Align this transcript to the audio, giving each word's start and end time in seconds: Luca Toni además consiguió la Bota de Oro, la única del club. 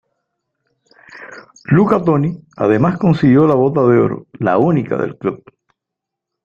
Luca 1.65 2.03
Toni 2.03 2.35
además 2.57 2.97
consiguió 2.97 3.45
la 3.45 3.53
Bota 3.53 3.81
de 3.81 3.99
Oro, 3.99 4.25
la 4.39 4.57
única 4.57 4.97
del 4.97 5.15
club. 5.15 5.43